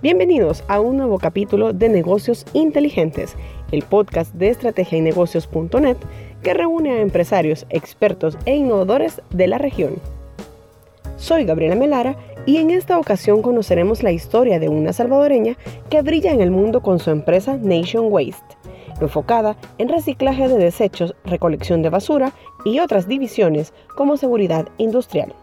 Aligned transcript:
Bienvenidos 0.00 0.62
a 0.68 0.78
un 0.78 0.96
nuevo 0.96 1.18
capítulo 1.18 1.72
de 1.72 1.88
Negocios 1.88 2.46
Inteligentes, 2.52 3.34
el 3.72 3.82
podcast 3.82 4.32
de 4.32 4.48
estrategia 4.48 4.96
y 4.96 5.00
negocios.net 5.00 5.96
que 6.40 6.54
reúne 6.54 6.92
a 6.92 7.00
empresarios, 7.00 7.66
expertos 7.68 8.38
e 8.44 8.54
innovadores 8.54 9.20
de 9.30 9.48
la 9.48 9.58
región. 9.58 9.94
Soy 11.16 11.44
Gabriela 11.44 11.74
Melara 11.74 12.16
y 12.46 12.58
en 12.58 12.70
esta 12.70 12.96
ocasión 12.96 13.42
conoceremos 13.42 14.04
la 14.04 14.12
historia 14.12 14.60
de 14.60 14.68
una 14.68 14.92
salvadoreña 14.92 15.56
que 15.90 16.02
brilla 16.02 16.30
en 16.30 16.42
el 16.42 16.52
mundo 16.52 16.80
con 16.80 17.00
su 17.00 17.10
empresa 17.10 17.56
Nation 17.56 18.06
Waste, 18.08 18.56
enfocada 19.00 19.56
en 19.78 19.88
reciclaje 19.88 20.46
de 20.46 20.58
desechos, 20.58 21.16
recolección 21.24 21.82
de 21.82 21.90
basura 21.90 22.32
y 22.64 22.78
otras 22.78 23.08
divisiones 23.08 23.74
como 23.96 24.16
seguridad 24.16 24.68
industrial. 24.78 25.34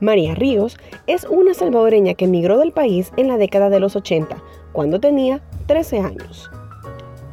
María 0.00 0.34
Ríos 0.34 0.76
es 1.06 1.24
una 1.24 1.54
salvadoreña 1.54 2.14
que 2.14 2.26
emigró 2.26 2.58
del 2.58 2.72
país 2.72 3.12
en 3.16 3.28
la 3.28 3.38
década 3.38 3.70
de 3.70 3.80
los 3.80 3.96
80, 3.96 4.36
cuando 4.72 5.00
tenía 5.00 5.40
13 5.66 6.00
años. 6.00 6.50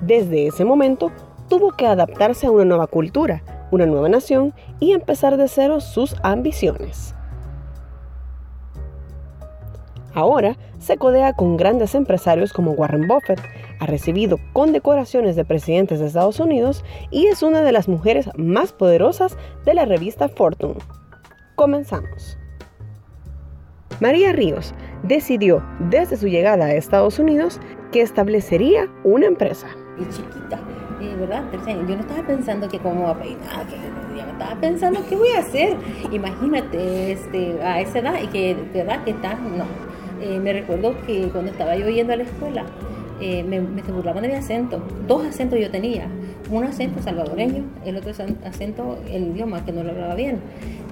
Desde 0.02 0.48
ese 0.48 0.64
momento, 0.64 1.12
tuvo 1.50 1.72
que 1.72 1.86
adaptarse 1.86 2.48
a 2.48 2.52
una 2.52 2.64
nueva 2.64 2.88
cultura, 2.88 3.44
una 3.72 3.86
nueva 3.86 4.08
nación 4.08 4.54
y 4.80 4.94
empezar 4.94 5.36
de 5.36 5.48
cero 5.48 5.82
sus 5.82 6.16
ambiciones. 6.24 7.14
Ahora 10.14 10.58
se 10.80 10.98
codea 10.98 11.34
con 11.34 11.58
grandes 11.58 11.96
empresarios 11.96 12.54
como 12.54 12.72
Warren 12.72 13.08
Buffett, 13.08 13.42
ha 13.80 13.86
recibido 13.88 14.38
condecoraciones 14.54 15.36
de 15.36 15.44
presidentes 15.44 16.00
de 16.00 16.06
Estados 16.06 16.40
Unidos 16.40 16.86
y 17.10 17.28
es 17.28 17.42
una 17.44 17.62
de 17.62 17.72
las 17.72 17.88
mujeres 17.88 18.30
más 18.38 18.72
poderosas 18.72 19.38
de 19.66 19.74
la 19.74 19.86
revista 19.86 20.30
Fortune. 20.30 20.76
Comenzamos. 21.56 22.38
María 24.04 24.34
Ríos 24.34 24.74
decidió 25.04 25.64
desde 25.80 26.18
su 26.18 26.28
llegada 26.28 26.66
a 26.66 26.74
Estados 26.74 27.20
Unidos 27.20 27.62
que 27.94 28.02
establecería 28.02 28.90
una 29.06 29.28
empresa. 29.28 29.68
Y 29.98 30.04
chiquita, 30.14 30.60
eh, 31.00 31.16
¿verdad? 31.18 31.46
Yo 31.66 31.96
no 31.96 32.02
estaba 32.02 32.28
pensando 32.28 32.68
que 32.68 32.80
cómo 32.80 33.04
va 33.04 33.12
a 33.12 33.18
peinar, 33.18 33.66
que 33.66 33.78
yo 34.18 34.30
estaba 34.30 34.60
pensando 34.60 35.00
qué 35.08 35.16
voy 35.16 35.30
a 35.30 35.40
hacer. 35.40 35.78
Imagínate 36.12 37.14
este, 37.14 37.64
a 37.64 37.80
esa 37.80 38.00
edad 38.00 38.22
y 38.22 38.28
que, 38.28 38.58
¿verdad? 38.74 39.06
Que 39.06 39.12
está, 39.12 39.36
no. 39.36 39.64
Eh, 40.20 40.38
me 40.38 40.52
recuerdo 40.52 40.96
que 41.08 41.30
cuando 41.30 41.52
estaba 41.52 41.78
yo 41.78 41.88
yendo 41.88 42.12
a 42.12 42.18
la 42.18 42.24
escuela, 42.24 42.66
eh, 43.26 43.42
me, 43.42 43.62
me 43.62 43.82
burlaban 43.84 44.22
de 44.22 44.28
mi 44.28 44.36
acento. 44.36 44.84
Dos 45.08 45.26
acentos 45.26 45.58
yo 45.58 45.72
tenía. 45.72 46.10
Un 46.52 46.66
acento 46.66 47.02
salvadoreño, 47.02 47.64
el 47.86 47.96
otro 47.96 48.12
acento, 48.44 49.00
el 49.10 49.30
idioma 49.30 49.64
que 49.64 49.72
no 49.72 49.82
lo 49.82 49.92
hablaba 49.92 50.14
bien. 50.14 50.42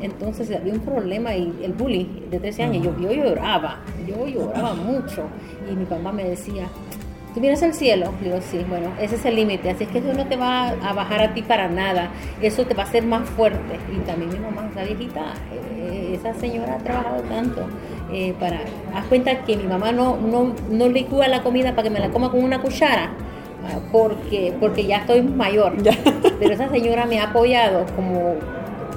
Entonces 0.01 0.49
había 0.55 0.71
un 0.71 0.79
problema 0.79 1.35
y 1.35 1.53
el 1.61 1.73
bullying 1.73 2.29
de 2.29 2.39
13 2.39 2.63
años, 2.63 2.85
yo, 2.85 2.97
yo 3.01 3.11
lloraba, 3.11 3.81
yo 4.07 4.25
lloraba 4.27 4.73
mucho. 4.73 5.25
Y 5.69 5.75
mi 5.75 5.83
papá 5.83 6.13
me 6.13 6.23
decía, 6.23 6.69
¿Tú 7.33 7.39
miras 7.39 7.63
al 7.63 7.73
cielo? 7.73 8.11
Le 8.21 8.41
sí, 8.41 8.66
bueno, 8.67 8.91
ese 8.99 9.16
es 9.16 9.23
el 9.23 9.38
límite, 9.38 9.69
así 9.69 9.85
es 9.85 9.89
que 9.89 9.99
eso 9.99 10.13
no 10.13 10.27
te 10.27 10.35
va 10.35 10.69
a 10.69 10.91
bajar 10.91 11.21
a 11.21 11.33
ti 11.33 11.41
para 11.41 11.69
nada, 11.69 12.09
eso 12.41 12.66
te 12.66 12.73
va 12.73 12.83
a 12.83 12.85
hacer 12.85 13.05
más 13.05 13.27
fuerte. 13.29 13.79
Y 13.89 13.99
también 13.99 14.31
mi 14.31 14.39
mamá, 14.39 14.67
esa 14.69 14.83
viejita, 14.83 15.33
eh, 15.77 16.17
esa 16.19 16.33
señora 16.33 16.75
ha 16.75 16.77
trabajado 16.79 17.21
tanto 17.23 17.67
eh, 18.11 18.33
para... 18.39 18.61
Haz 18.93 19.05
cuenta 19.07 19.43
que 19.43 19.57
mi 19.57 19.63
mamá 19.63 19.91
no, 19.91 20.17
no, 20.17 20.53
no 20.69 20.89
licúa 20.89 21.27
la 21.27 21.43
comida 21.43 21.71
para 21.71 21.83
que 21.83 21.89
me 21.89 21.99
la 21.99 22.09
coma 22.09 22.29
con 22.31 22.43
una 22.43 22.61
cuchara, 22.61 23.11
ah, 23.65 23.79
porque, 23.91 24.53
porque 24.59 24.85
ya 24.85 24.97
estoy 24.97 25.21
mayor. 25.21 25.73
Pero 26.39 26.53
esa 26.53 26.69
señora 26.69 27.05
me 27.05 27.19
ha 27.19 27.25
apoyado 27.25 27.85
como 27.95 28.35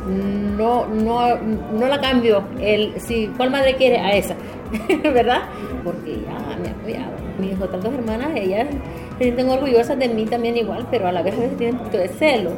no, 0.07 0.87
no, 0.87 1.37
no 1.37 1.89
la 1.89 2.01
cambio. 2.01 2.45
El, 2.61 3.01
si, 3.01 3.29
¿Cuál 3.37 3.51
madre 3.51 3.77
quiere? 3.77 3.99
A 3.99 4.15
esa, 4.15 4.35
¿verdad? 5.03 5.43
Porque 5.83 6.21
ya 6.25 6.57
me 6.57 6.69
ha 6.69 6.73
apoyado 6.73 7.25
mis 7.39 7.61
otras 7.61 7.83
dos 7.83 7.95
hermanas, 7.95 8.31
ellas 8.35 8.69
se 9.19 9.25
sienten 9.25 9.49
orgullosas 9.49 9.99
de 9.99 10.09
mí 10.09 10.25
también 10.25 10.57
igual, 10.57 10.87
pero 10.91 11.09
a 11.09 11.13
la 11.13 11.23
vez 11.23 11.35
a 11.35 11.41
veces 11.41 11.57
tienen 11.57 11.77
un 11.77 11.85
poquito 11.85 11.99
de 11.99 12.09
celo, 12.09 12.51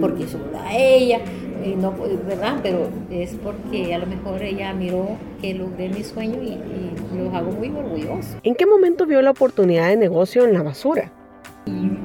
porque, 0.00 0.24
mm. 0.24 0.56
a 0.56 0.76
ella, 0.76 1.20
y 1.66 1.76
no, 1.76 1.92
¿verdad? 2.26 2.58
Pero 2.62 2.88
es 3.10 3.34
porque 3.42 3.94
a 3.94 3.98
lo 3.98 4.06
mejor 4.06 4.42
ella 4.42 4.72
miró 4.72 5.16
que 5.40 5.54
logré 5.54 5.88
mi 5.88 6.02
sueño 6.02 6.42
y, 6.42 6.58
los 7.16 7.32
hago 7.32 7.50
muy 7.52 7.68
orgullosos. 7.68 8.36
¿En 8.42 8.54
qué 8.54 8.66
momento 8.66 9.06
vio 9.06 9.22
la 9.22 9.30
oportunidad 9.30 9.88
de 9.88 9.96
negocio 9.96 10.44
en 10.44 10.52
la 10.52 10.62
basura? 10.62 11.10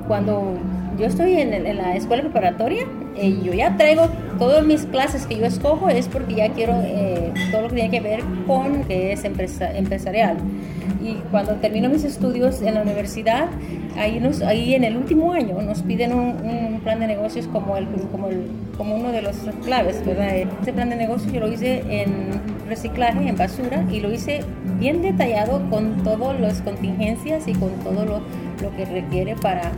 Cuando 0.08 0.58
yo 0.98 1.06
estoy 1.06 1.34
en, 1.34 1.78
la 1.78 1.96
escuela 1.96 2.24
preparatoria, 2.24 2.86
eh, 3.16 3.38
yo 3.44 3.54
ya 3.54 3.76
traigo 3.78 4.08
todas 4.40 4.66
mis 4.66 4.86
clases 4.86 5.26
que 5.26 5.38
yo 5.38 5.46
escojo 5.46 5.90
es 5.90 6.08
porque 6.08 6.36
ya 6.36 6.50
quiero 6.54 6.74
eh, 6.84 7.34
todo 7.52 7.64
lo 7.64 7.68
que 7.70 7.76
tiene 7.76 7.92
que 7.92 8.00
ver 8.00 8.22
con 8.48 8.84
que 8.86 9.12
es 9.12 9.26
empresa, 9.26 9.76
empresarial 9.76 10.38
y 11.04 11.16
cuando 11.32 11.56
termino 11.56 11.90
mis 11.90 12.04
estudios 12.04 12.62
en 12.62 12.76
la 12.76 12.82
universidad, 12.82 13.50
ahí, 13.98 14.20
nos, 14.20 14.42
ahí 14.42 14.76
en 14.76 14.84
el 14.84 14.98
último 14.98 15.34
año 15.34 15.62
nos 15.62 15.82
piden 15.82 16.14
un, 16.14 16.80
plan 16.84 17.00
de 17.00 17.08
negocios 17.08 17.48
como, 17.48 17.78
el, 17.78 17.88
como, 18.12 18.30
el, 18.30 18.48
como 18.76 18.96
uno 18.96 19.12
de 19.12 19.22
los 19.22 19.36
claves, 19.64 20.04
¿verdad? 20.06 20.36
Este 20.36 20.74
plan 20.74 20.90
de 20.90 20.96
negocios 20.96 21.32
yo 21.32 21.40
lo 21.40 21.52
hice 21.52 21.84
en 21.88 22.42
reciclaje, 22.68 23.28
en 23.28 23.38
basura, 23.38 23.86
y 23.92 24.00
lo 24.00 24.12
hice 24.12 24.42
bien 24.80 25.02
detallado 25.02 25.62
con 25.70 26.04
todas 26.04 26.40
las 26.40 26.62
contingencias 26.62 27.48
y 27.48 27.54
con 27.54 27.70
todo 27.84 28.06
lo, 28.06 28.22
lo 28.62 28.76
que 28.76 28.86
requiere 28.86 29.36
para, 29.36 29.72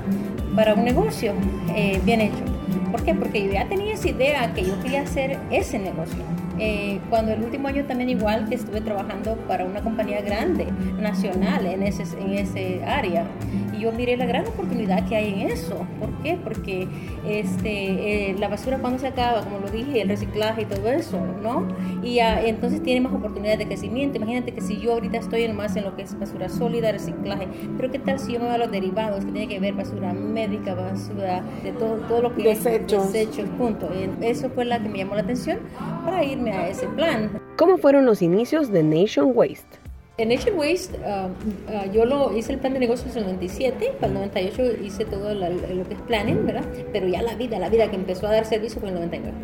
para 0.55 0.75
un 0.75 0.85
negocio 0.85 1.33
eh, 1.75 1.99
bien 2.05 2.21
hecho. 2.21 2.43
¿Por 2.91 3.03
qué? 3.03 3.13
Porque 3.13 3.45
yo 3.45 3.51
ya 3.51 3.67
tenía 3.67 3.93
esa 3.93 4.09
idea 4.09 4.53
que 4.53 4.63
yo 4.63 4.79
quería 4.81 5.01
hacer 5.01 5.37
ese 5.51 5.79
negocio. 5.79 6.23
Eh, 6.59 6.99
cuando 7.09 7.31
el 7.33 7.43
último 7.43 7.67
año 7.67 7.83
también 7.85 8.09
igual 8.09 8.47
que 8.47 8.55
estuve 8.55 8.81
trabajando 8.81 9.35
para 9.47 9.65
una 9.65 9.81
compañía 9.81 10.21
grande, 10.21 10.67
nacional, 10.99 11.65
en 11.65 11.83
ese, 11.83 12.03
en 12.19 12.31
ese 12.31 12.83
área. 12.85 13.25
Y 13.73 13.81
yo 13.81 13.91
miré 13.91 14.17
la 14.17 14.25
gran 14.25 14.47
oportunidad 14.47 15.07
que 15.07 15.15
hay 15.15 15.33
en 15.33 15.51
eso. 15.51 15.85
¿Por 15.99 16.09
qué? 16.21 16.37
Porque 16.43 16.87
este, 17.27 18.31
eh, 18.31 18.35
la 18.39 18.47
basura 18.47 18.77
cuando 18.77 18.99
se 18.99 19.07
acaba, 19.07 19.43
como 19.43 19.59
lo 19.59 19.69
dije, 19.69 20.01
el 20.01 20.09
reciclaje 20.09 20.63
y 20.63 20.65
todo 20.65 20.89
eso, 20.89 21.19
¿no? 21.41 21.67
Y 22.03 22.19
entonces 22.19 22.81
tiene 22.83 23.01
más 23.01 23.13
oportunidades 23.13 23.59
de 23.59 23.67
crecimiento. 23.67 24.17
Imagínate 24.17 24.51
que 24.51 24.61
si 24.61 24.79
yo 24.79 24.93
ahorita 24.93 25.17
estoy 25.17 25.43
en 25.43 25.55
más 25.55 25.75
en 25.75 25.85
lo 25.85 25.95
que 25.95 26.03
es 26.03 26.17
basura 26.19 26.49
sólida, 26.49 26.91
reciclaje, 26.91 27.47
pero 27.77 27.91
¿qué 27.91 27.99
tal 27.99 28.19
si 28.19 28.33
yo 28.33 28.39
me 28.39 28.45
voy 28.45 28.55
a 28.55 28.57
los 28.57 28.71
derivados 28.71 29.25
que 29.25 29.31
tiene 29.31 29.47
que 29.47 29.59
ver 29.59 29.73
basura 29.73 30.13
médica, 30.13 30.73
basura 30.73 31.43
de 31.63 31.71
todo, 31.73 31.95
todo 32.07 32.21
lo 32.21 32.35
que 32.35 32.43
desechos. 32.43 33.11
desechos, 33.11 33.49
punto. 33.57 33.89
Eso 34.21 34.49
fue 34.49 34.65
la 34.65 34.81
que 34.81 34.89
me 34.89 34.99
llamó 34.99 35.15
la 35.15 35.21
atención 35.21 35.59
para 36.05 36.23
irme 36.23 36.51
a 36.51 36.67
ese 36.69 36.87
plan. 36.87 37.41
¿Cómo 37.57 37.77
fueron 37.77 38.05
los 38.05 38.21
inicios 38.21 38.71
de 38.71 38.83
Nation 38.83 39.31
Waste? 39.33 39.82
En 40.15 40.29
Nation 40.29 40.55
Waste, 40.59 40.99
uh, 40.99 41.25
uh, 41.25 41.91
yo 41.91 42.05
lo 42.05 42.37
hice 42.37 42.53
el 42.53 42.59
plan 42.59 42.73
de 42.73 42.79
negocios 42.79 43.15
en 43.15 43.23
el 43.23 43.29
97, 43.29 43.93
para 43.99 44.07
el 44.09 44.13
98 44.13 44.63
hice 44.83 45.05
todo 45.05 45.33
lo 45.33 45.87
que 45.87 45.95
es 45.95 46.01
planning, 46.01 46.45
¿verdad? 46.45 46.65
Pero 46.91 47.07
ya 47.07 47.23
la 47.23 47.33
vida, 47.33 47.57
la 47.57 47.67
vida 47.67 47.89
que 47.89 47.95
empezó 47.95 48.27
a 48.27 48.31
dar 48.31 48.45
servicio 48.45 48.79
fue 48.79 48.89
en 48.89 48.97
el 48.97 49.09
99. 49.09 49.37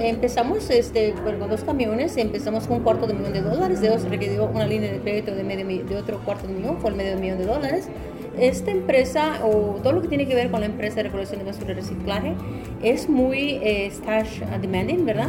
Empezamos 0.00 0.68
este, 0.70 1.12
con 1.12 1.48
dos 1.48 1.62
camiones, 1.62 2.16
empezamos 2.16 2.66
con 2.66 2.78
un 2.78 2.82
cuarto 2.82 3.06
de 3.06 3.14
millón 3.14 3.34
de 3.34 3.42
dólares, 3.42 3.80
de 3.80 3.96
se 4.00 4.08
requirió 4.08 4.46
una 4.46 4.66
línea 4.66 4.90
de 4.90 4.98
crédito 4.98 5.32
de, 5.32 5.44
medio, 5.44 5.84
de 5.84 5.96
otro 5.96 6.18
cuarto 6.24 6.48
de 6.48 6.54
millón, 6.54 6.78
fue 6.78 6.90
el 6.90 6.96
medio 6.96 7.16
millón 7.18 7.38
de 7.38 7.46
dólares. 7.46 7.88
Esta 8.36 8.72
empresa, 8.72 9.44
o 9.44 9.78
todo 9.80 9.92
lo 9.92 10.02
que 10.02 10.08
tiene 10.08 10.26
que 10.26 10.34
ver 10.34 10.50
con 10.50 10.58
la 10.58 10.66
empresa 10.66 10.96
de 10.96 11.04
recolección 11.04 11.38
de 11.38 11.44
basura 11.44 11.70
y 11.70 11.74
reciclaje, 11.74 12.34
es 12.82 13.08
muy 13.08 13.60
eh, 13.62 13.88
stash 13.92 14.40
demanding, 14.60 15.06
¿verdad? 15.06 15.28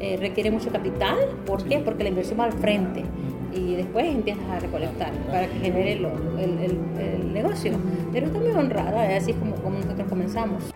Eh, 0.00 0.16
requiere 0.18 0.50
mucho 0.50 0.70
capital. 0.70 1.18
¿Por 1.44 1.62
qué? 1.64 1.78
Porque 1.80 2.04
la 2.04 2.08
inversión 2.08 2.40
va 2.40 2.44
al 2.44 2.54
frente 2.54 3.04
y 3.54 3.76
después 3.76 4.06
empiezas 4.06 4.48
a 4.50 4.60
recolectar 4.60 5.12
para 5.30 5.46
que 5.46 5.58
genere 5.58 5.92
el, 5.92 6.06
el, 6.38 7.32
negocio. 7.32 7.72
Pero 8.12 8.26
está 8.26 8.38
muy 8.38 8.50
honrada, 8.50 9.10
es 9.12 9.22
así 9.22 9.32
como, 9.32 9.54
como 9.56 9.78
nosotros 9.78 10.08
comenzamos. 10.08 10.72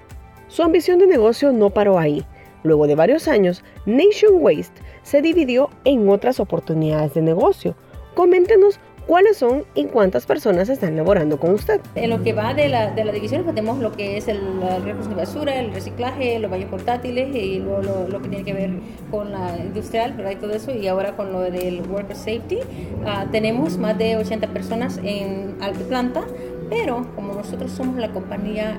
Su 0.48 0.62
ambición 0.62 0.98
de 0.98 1.06
negocio 1.06 1.52
no 1.52 1.70
paró 1.70 1.98
ahí. 1.98 2.24
Luego 2.62 2.86
de 2.86 2.94
varios 2.94 3.28
años, 3.28 3.62
Nation 3.84 4.36
Waste 4.40 4.80
se 5.02 5.20
dividió 5.20 5.68
en 5.84 6.08
otras 6.08 6.40
oportunidades 6.40 7.12
de 7.14 7.22
negocio. 7.22 7.74
Coméntenos 8.14 8.80
¿Cuáles 9.06 9.36
son 9.36 9.64
y 9.74 9.84
cuántas 9.84 10.24
personas 10.24 10.70
están 10.70 10.96
laborando 10.96 11.38
con 11.38 11.50
usted? 11.50 11.78
En 11.94 12.08
lo 12.08 12.22
que 12.22 12.32
va 12.32 12.54
de 12.54 12.70
la, 12.70 12.90
de 12.90 13.04
la 13.04 13.12
división, 13.12 13.42
pues 13.42 13.54
tenemos 13.54 13.78
lo 13.78 13.92
que 13.92 14.16
es 14.16 14.28
el, 14.28 14.40
recurso 14.82 15.10
de 15.10 15.14
basura, 15.14 15.60
el 15.60 15.74
reciclaje, 15.74 16.38
los 16.38 16.50
baños 16.50 16.70
portátiles 16.70 17.34
y 17.36 17.58
luego 17.58 17.82
lo, 18.08 18.22
que 18.22 18.28
tiene 18.28 18.44
que 18.44 18.54
ver 18.54 18.70
con 19.10 19.30
la 19.30 19.58
industrial, 19.58 20.14
¿verdad? 20.14 20.30
Y 20.30 20.36
todo 20.36 20.52
eso. 20.52 20.74
Y 20.74 20.86
ahora 20.88 21.16
con 21.16 21.32
lo 21.32 21.40
del 21.42 21.82
worker 21.82 22.16
safety, 22.16 22.60
ah, 23.04 23.26
tenemos 23.30 23.76
más 23.76 23.98
de 23.98 24.16
80 24.16 24.48
personas 24.48 24.98
en 25.04 25.56
alta 25.60 25.84
planta, 25.86 26.24
Pero 26.70 27.06
como 27.14 27.34
nosotros 27.34 27.70
somos 27.72 27.96
la 27.98 28.10
compañía 28.10 28.78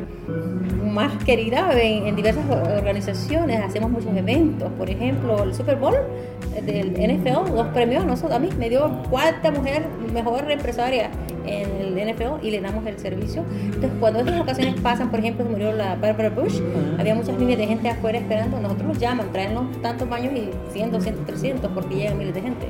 más 0.84 1.24
querida 1.24 1.70
en, 1.80 2.16
diversas 2.16 2.46
organizaciones, 2.50 3.62
hacemos 3.62 3.92
muchos 3.92 4.16
eventos. 4.16 4.72
Por 4.74 4.90
ejemplo, 4.90 5.44
el 5.44 5.54
Super 5.54 5.76
Bowl 5.76 5.96
del 6.62 6.92
NFL 6.92 7.54
los 7.54 7.68
premió 7.68 8.02
a 8.02 8.06
nosotros, 8.06 8.34
a 8.34 8.40
mí 8.40 8.50
me 8.58 8.70
dio 8.70 8.90
cuarta 9.10 9.52
mujer 9.52 9.88
mejor 10.14 10.50
empresaria 10.50 11.10
en 11.46 11.70
el 11.98 12.14
NFL 12.14 12.46
y 12.46 12.52
le 12.52 12.62
damos 12.62 12.86
el 12.86 12.98
servicio. 12.98 13.44
Entonces, 13.64 13.92
cuando 14.00 14.20
estas 14.20 14.42
ocasiones 14.42 14.80
pasan, 14.82 15.12
por 15.12 15.20
ejemplo, 15.20 15.46
murió 15.46 15.72
la 15.74 15.96
Barbara 15.96 16.30
Bush, 16.30 16.60
había 16.98 17.16
muchas 17.16 17.38
líneas 17.38 17.60
de 17.60 17.68
gente 17.68 17.90
afuera 17.90 18.18
esperando, 18.18 18.60
nosotros 18.60 18.88
nos 18.88 19.00
llaman, 19.00 19.32
traennos 19.32 19.82
tantos 19.82 20.10
baños 20.10 20.34
y 20.34 20.50
100, 20.72 20.92
200, 20.92 21.26
300 21.26 21.72
porque 21.72 21.96
llegan 21.96 22.18
miles 22.18 22.34
de 22.34 22.42
gente. 22.42 22.68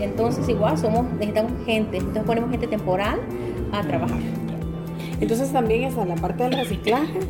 Entonces, 0.00 0.48
igual 0.48 0.78
somos, 0.78 1.04
necesitamos 1.12 1.52
gente, 1.66 1.98
entonces 1.98 2.24
ponemos 2.24 2.50
gente 2.50 2.66
temporal 2.66 3.20
a 3.72 3.82
trabajar. 3.82 4.20
Entonces 5.20 5.52
también 5.52 5.84
está 5.84 6.04
la 6.04 6.16
parte 6.16 6.44
del 6.44 6.52
reciclaje 6.54 7.20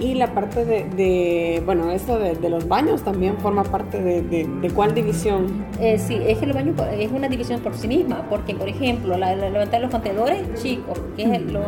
y 0.00 0.14
la 0.14 0.32
parte 0.34 0.64
de, 0.64 1.62
bueno, 1.64 1.90
esto 1.90 2.18
de, 2.18 2.48
los 2.48 2.66
baños 2.66 3.02
también 3.02 3.36
forma 3.38 3.62
parte 3.64 4.02
de, 4.02 4.70
cuál 4.74 4.94
división. 4.94 5.66
Eh, 5.78 5.98
sí, 5.98 6.18
es 6.26 6.38
que 6.38 6.46
los 6.46 6.56
baños 6.56 6.74
es 6.98 7.12
una 7.12 7.28
división 7.28 7.60
por 7.60 7.74
sí 7.74 7.86
misma, 7.86 8.26
porque 8.28 8.54
por 8.54 8.68
ejemplo, 8.68 9.18
la, 9.18 9.34
levantar 9.36 9.80
los 9.80 9.90
contenedores 9.90 10.62
chicos, 10.62 10.98
que 11.16 11.22
es 11.22 11.42
los, 11.42 11.66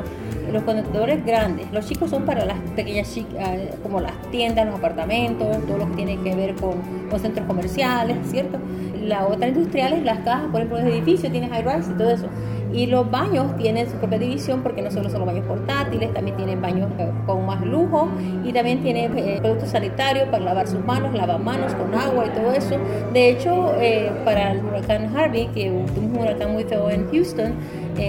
los 0.51 0.63
contenedores 0.63 1.25
grandes, 1.25 1.71
los 1.73 1.87
chicos 1.87 2.11
son 2.11 2.25
para 2.25 2.45
las 2.47 2.59
pequeñas 2.75 3.15
ah, 3.39 3.55
como 3.83 4.01
las 4.01 4.15
tiendas, 4.31 4.67
los 4.67 4.77
apartamentos, 4.77 5.49
todo 5.67 5.79
lo 5.79 5.89
que 5.91 5.97
tiene 5.97 6.19
que 6.21 6.35
ver 6.35 6.55
con, 6.55 6.81
con 7.11 7.21
centros 7.21 7.47
comerciales, 7.47 8.17
¿cierto? 8.31 8.59
La 9.03 9.27
otra 9.27 9.49
industrial 9.49 9.93
es 9.93 10.05
las 10.05 10.21
cajas, 10.21 10.47
por 10.51 10.63
ejemplo, 10.63 10.79
los 10.79 10.89
edificios, 10.89 11.31
tiene 11.33 11.49
high 11.49 11.63
rise 11.63 11.91
y 11.91 11.99
todo 11.99 12.11
eso. 12.11 12.29
Y 12.73 12.87
los 12.87 13.11
baños 13.11 13.57
tienen 13.57 13.89
su 13.89 13.97
propia 13.97 14.19
división 14.19 14.63
porque 14.63 14.83
no 14.83 14.91
solo 14.91 15.11
son 15.11 15.21
los 15.21 15.27
baños 15.27 15.47
portátiles, 15.47 16.13
también 16.15 16.37
tienen 16.37 16.63
baños 16.63 16.91
eh, 16.99 17.11
con 17.27 17.45
más 17.47 17.65
lujo 17.65 18.09
y 18.45 18.53
también 18.53 18.83
tienen 18.83 19.17
eh, 19.19 19.39
productos 19.41 19.71
sanitarios 19.71 20.29
para 20.29 20.45
lavar 20.45 20.67
sus 20.67 20.85
manos, 20.85 21.15
lavamanos 21.15 21.75
con 21.75 21.95
agua 21.95 22.27
y 22.27 22.31
todo 22.31 22.53
eso. 22.53 22.77
De 23.13 23.31
hecho, 23.31 23.75
eh, 23.79 24.11
para 24.25 24.53
el 24.53 24.65
huracán 24.65 25.15
Harvey, 25.17 25.49
que 25.49 25.71
tuvimos 25.95 26.17
un 26.17 26.23
huracán 26.23 26.53
muy 26.53 26.65
feo 26.65 26.91
en 26.91 27.11
Houston, 27.11 27.55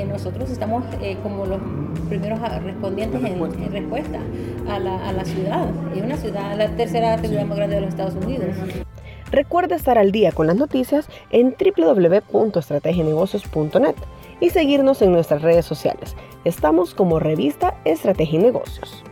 nosotros 0.07 0.50
estamos 0.50 0.86
como 1.21 1.45
los 1.45 1.60
primeros 2.07 2.39
respondientes 2.63 3.21
en, 3.21 3.71
respuesta 3.71 4.19
a 4.69 4.80
la, 4.80 5.10
a 5.10 5.12
la 5.12 5.25
ciudad. 5.25 5.68
Es 5.94 6.01
una 6.01 6.15
ciudad, 6.15 6.57
la 6.57 6.69
tercera 6.69 7.18
ciudad 7.18 7.45
más 7.45 7.57
grande 7.57 7.75
de 7.75 7.81
los 7.81 7.89
Estados 7.89 8.15
Unidos. 8.15 8.48
Recuerda 9.33 9.75
estar 9.75 9.98
al 9.98 10.12
día 10.12 10.31
con 10.31 10.48
las 10.48 10.56
noticias 10.56 11.07
en 11.31 11.56
www.estrategianegocios.net 11.60 13.95
y 14.39 14.50
seguirnos 14.50 15.01
en 15.01 15.12
nuestras 15.12 15.41
redes 15.41 15.65
sociales. 15.65 16.15
Estamos 16.45 16.94
como 16.94 17.19
revista 17.19 17.75
Estrategia 17.85 18.39
y 18.39 18.44
Negocios. 18.44 19.03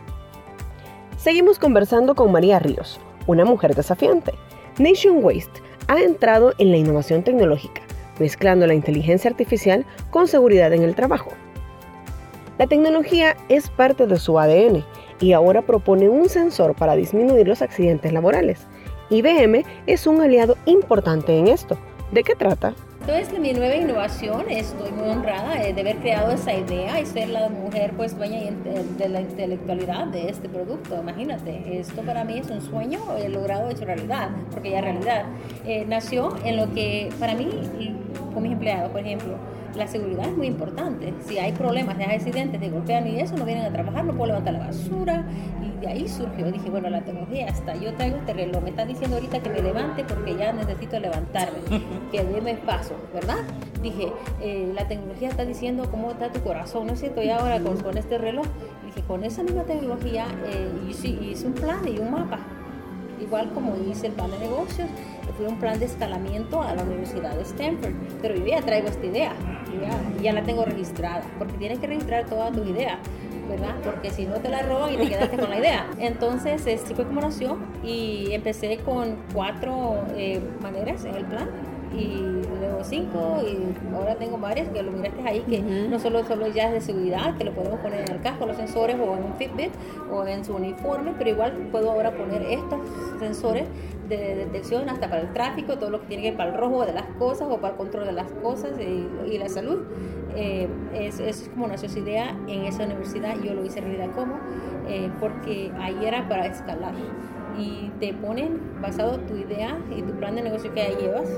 Seguimos 1.16 1.58
conversando 1.58 2.14
con 2.14 2.32
María 2.32 2.58
Ríos, 2.58 3.00
una 3.26 3.44
mujer 3.44 3.74
desafiante. 3.74 4.32
Nation 4.78 5.22
Waste 5.22 5.62
ha 5.88 6.00
entrado 6.00 6.52
en 6.58 6.70
la 6.70 6.78
innovación 6.78 7.22
tecnológica, 7.22 7.82
mezclando 8.18 8.66
la 8.66 8.74
inteligencia 8.74 9.30
artificial 9.30 9.86
con 10.10 10.28
seguridad 10.28 10.72
en 10.72 10.82
el 10.82 10.94
trabajo. 10.94 11.30
La 12.58 12.66
tecnología 12.66 13.36
es 13.48 13.70
parte 13.70 14.06
de 14.06 14.18
su 14.18 14.38
ADN 14.38 14.84
y 15.20 15.32
ahora 15.32 15.62
propone 15.62 16.08
un 16.08 16.28
sensor 16.28 16.74
para 16.74 16.96
disminuir 16.96 17.48
los 17.48 17.62
accidentes 17.62 18.12
laborales. 18.12 18.66
IBM 19.10 19.64
es 19.86 20.06
un 20.06 20.20
aliado 20.20 20.56
importante 20.66 21.36
en 21.36 21.48
esto. 21.48 21.78
¿De 22.12 22.22
qué 22.22 22.34
trata? 22.34 22.74
Entonces, 23.04 23.36
mi 23.40 23.52
nueva 23.52 23.74
innovación, 23.74 24.48
estoy 24.48 24.92
muy 24.92 25.08
honrada 25.08 25.56
de 25.56 25.80
haber 25.80 25.96
creado 25.96 26.30
esa 26.30 26.54
idea 26.54 27.00
y 27.00 27.04
ser 27.04 27.30
la 27.30 27.48
mujer 27.48 27.94
pues 27.96 28.16
dueña 28.16 28.38
de 28.96 29.08
la 29.08 29.20
intelectualidad 29.20 30.06
de 30.06 30.28
este 30.28 30.48
producto. 30.48 31.00
Imagínate, 31.00 31.80
esto 31.80 32.02
para 32.02 32.22
mí 32.22 32.38
es 32.38 32.48
un 32.48 32.60
sueño 32.60 33.00
he 33.18 33.28
logrado 33.28 33.68
hecho 33.70 33.86
realidad, 33.86 34.30
porque 34.52 34.70
ya 34.70 34.82
realidad. 34.82 35.24
Eh, 35.66 35.84
nació 35.88 36.36
en 36.44 36.56
lo 36.56 36.72
que 36.74 37.10
para 37.18 37.34
mí, 37.34 37.50
con 38.32 38.44
mis 38.44 38.52
empleados, 38.52 38.92
por 38.92 39.00
ejemplo, 39.00 39.34
la 39.74 39.86
seguridad 39.86 40.28
es 40.28 40.36
muy 40.36 40.46
importante. 40.46 41.14
Si 41.26 41.38
hay 41.38 41.52
problemas, 41.52 41.98
de 41.98 42.04
accidentes, 42.04 42.60
de 42.60 42.70
golpean 42.70 43.06
y 43.06 43.20
eso, 43.20 43.36
no 43.36 43.44
vienen 43.44 43.64
a 43.64 43.72
trabajar, 43.72 44.04
no 44.04 44.12
puedo 44.12 44.28
levantar 44.28 44.54
la 44.54 44.66
basura. 44.66 45.24
Y 45.62 45.80
de 45.80 45.88
ahí 45.88 46.08
surgió, 46.08 46.50
dije, 46.50 46.70
bueno, 46.70 46.90
la 46.90 47.02
tecnología 47.02 47.46
está. 47.46 47.74
Yo 47.76 47.94
traigo 47.94 48.16
este 48.16 48.32
reloj, 48.32 48.62
me 48.62 48.70
están 48.70 48.88
diciendo 48.88 49.16
ahorita 49.16 49.40
que 49.40 49.50
me 49.50 49.62
levante 49.62 50.04
porque 50.04 50.36
ya 50.36 50.52
necesito 50.52 50.98
levantarme, 50.98 51.58
que 52.12 52.24
déme 52.24 52.54
paso, 52.54 52.94
¿verdad? 53.12 53.38
Dije, 53.82 54.12
eh, 54.40 54.70
la 54.74 54.86
tecnología 54.88 55.28
está 55.28 55.44
diciendo 55.44 55.88
cómo 55.90 56.10
está 56.10 56.30
tu 56.30 56.40
corazón, 56.40 56.86
¿no 56.86 56.92
es 56.92 57.00
cierto? 57.00 57.22
Y 57.22 57.30
ahora 57.30 57.60
con, 57.60 57.78
con 57.78 57.98
este 57.98 58.18
reloj, 58.18 58.46
dije, 58.86 59.02
con 59.06 59.24
esa 59.24 59.42
misma 59.42 59.62
tecnología, 59.64 60.26
eh, 60.46 60.70
hice 60.88 61.46
un 61.46 61.54
plan 61.54 61.86
y 61.88 61.98
un 61.98 62.10
mapa 62.12 62.38
igual 63.20 63.52
como 63.52 63.76
hice 63.76 64.08
el 64.08 64.12
plan 64.12 64.30
de 64.30 64.38
negocios, 64.38 64.88
fue 65.36 65.46
un 65.46 65.58
plan 65.58 65.78
de 65.78 65.86
escalamiento 65.86 66.62
a 66.62 66.74
la 66.74 66.82
Universidad 66.82 67.34
de 67.34 67.42
Stanford, 67.42 67.92
pero 68.20 68.34
yo 68.34 68.46
ya 68.46 68.60
traigo 68.62 68.88
esta 68.88 69.06
idea, 69.06 69.32
ya, 69.80 70.22
ya 70.22 70.32
la 70.32 70.42
tengo 70.42 70.64
registrada, 70.64 71.22
porque 71.38 71.54
tienes 71.54 71.78
que 71.78 71.86
registrar 71.86 72.26
toda 72.26 72.50
tu 72.50 72.64
idea. 72.64 72.98
¿verdad? 73.48 73.74
Porque 73.84 74.10
si 74.10 74.24
no 74.24 74.36
te 74.36 74.48
la 74.48 74.62
roban 74.62 74.94
y 74.94 74.96
te 74.96 75.08
quedaste 75.08 75.36
con 75.36 75.50
la 75.50 75.58
idea. 75.58 75.90
Entonces, 75.98 76.62
así 76.62 76.94
fue 76.94 77.04
como 77.04 77.20
nació 77.20 77.58
y 77.82 78.28
empecé 78.30 78.78
con 78.78 79.16
cuatro 79.34 79.96
eh, 80.16 80.40
maneras 80.62 81.04
en 81.04 81.16
el 81.16 81.24
plan 81.24 81.50
y 81.94 82.42
luego 82.60 82.82
cinco 82.82 83.38
y 83.42 83.94
ahora 83.94 84.14
tengo 84.16 84.38
varias 84.38 84.68
que 84.68 84.82
lo 84.82 84.92
miraste 84.92 85.22
ahí 85.22 85.40
que 85.40 85.60
no 85.60 85.98
solo 85.98 86.24
solo 86.24 86.48
ya 86.48 86.68
es 86.68 86.72
de 86.72 86.80
seguridad 86.80 87.36
que 87.36 87.44
lo 87.44 87.52
podemos 87.52 87.80
poner 87.80 88.02
en 88.02 88.16
el 88.16 88.20
casco 88.20 88.46
los 88.46 88.56
sensores 88.56 88.96
o 88.96 89.16
en 89.16 89.24
un 89.24 89.34
Fitbit 89.36 89.72
o 90.10 90.26
en 90.26 90.44
su 90.44 90.54
uniforme 90.54 91.12
pero 91.18 91.30
igual 91.30 91.52
puedo 91.70 91.90
ahora 91.90 92.12
poner 92.12 92.42
estos 92.42 92.80
sensores 93.18 93.66
de 94.08 94.34
detección 94.34 94.88
hasta 94.88 95.08
para 95.08 95.22
el 95.22 95.32
tráfico 95.32 95.78
todo 95.78 95.90
lo 95.90 96.00
que 96.00 96.06
tiene 96.08 96.22
que 96.22 96.28
ver 96.30 96.36
para 96.36 96.50
el 96.50 96.56
rojo 96.56 96.84
de 96.84 96.92
las 96.92 97.06
cosas 97.18 97.48
o 97.50 97.56
para 97.56 97.72
el 97.72 97.76
control 97.76 98.06
de 98.06 98.12
las 98.12 98.30
cosas 98.42 98.72
y, 98.78 99.38
la 99.38 99.48
salud. 99.48 99.80
Eh, 100.36 100.68
es, 100.94 101.18
es, 101.20 101.50
como 101.52 101.66
nació 101.66 101.88
esa 101.88 101.98
idea 101.98 102.36
en 102.46 102.64
esa 102.64 102.84
universidad 102.84 103.34
yo 103.42 103.54
lo 103.54 103.64
hice 103.64 103.80
realidad. 103.80 104.10
Como 104.14 104.34
eh, 104.88 105.10
porque 105.20 105.72
ahí 105.78 105.96
era 106.04 106.28
para 106.28 106.46
escalar 106.46 106.94
y 107.58 107.90
te 108.00 108.14
ponen 108.14 108.60
basado 108.80 109.18
tu 109.20 109.36
idea 109.36 109.78
y 109.96 110.02
tu 110.02 110.12
plan 110.14 110.34
de 110.34 110.42
negocio 110.42 110.72
que 110.72 110.80
ahí 110.80 110.96
llevas 111.00 111.28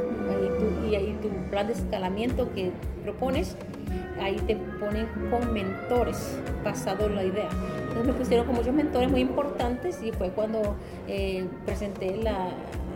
y, 0.89 0.95
ahí 0.95 1.19
tu 1.21 1.29
plan 1.51 1.67
de 1.67 1.73
escalamiento 1.73 2.53
que 2.53 2.71
propones, 3.03 3.57
ahí 4.21 4.37
te 4.47 4.57
ponen 4.57 5.07
con 5.31 5.53
mentores 5.53 6.39
basado 6.63 7.07
en 7.07 7.17
la 7.17 7.25
idea. 7.25 7.49
Entonces 7.89 8.07
me 8.07 8.13
pusieron 8.13 8.47
con 8.47 8.55
muchos 8.55 8.75
mentores 8.75 9.11
muy 9.11 9.21
importantes 9.21 10.03
y 10.03 10.13
fue 10.13 10.31
cuando 10.31 10.77
eh, 11.09 11.47
presenté 11.65 12.17
la, 12.17 12.51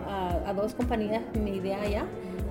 a, 0.08 0.50
a, 0.50 0.54
dos 0.54 0.74
compañías 0.74 1.22
mi 1.34 1.56
idea 1.56 1.80
allá 1.82 2.04